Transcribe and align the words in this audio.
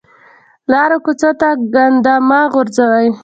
لارو 0.71 0.97
کوڅو 1.05 1.31
ته 1.39 1.49
ګند 1.73 2.05
مه 2.27 2.39
غورځوئ 2.53 3.07